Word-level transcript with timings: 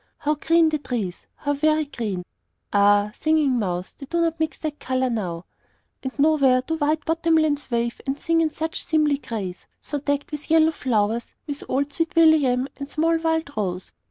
How 0.17 0.33
green 0.33 0.69
the 0.69 0.79
trees 0.79 1.27
how 1.35 1.53
very 1.53 1.85
green! 1.85 2.23
Ah, 2.73 3.11
Singing 3.13 3.59
Mouse, 3.59 3.91
they 3.91 4.07
do 4.07 4.19
not 4.19 4.39
mix 4.39 4.57
that 4.57 4.79
color 4.79 5.11
now. 5.11 5.45
And 6.01 6.11
nowhere 6.17 6.63
do 6.65 6.73
wide 6.73 7.05
bottom 7.05 7.35
lands 7.35 7.69
wave 7.69 8.01
and 8.07 8.19
sing 8.19 8.41
in 8.41 8.49
such 8.49 8.83
seemly 8.83 9.19
grace, 9.19 9.67
so 9.79 9.99
decked 9.99 10.31
with 10.31 10.49
yellow 10.49 10.71
flowers, 10.71 11.35
with 11.45 11.63
odd 11.69 11.93
sweet 11.93 12.15
william 12.15 12.67
and 12.77 12.87
the 12.87 12.91
small 12.91 13.19
wild 13.19 13.51
rose. 13.55 13.93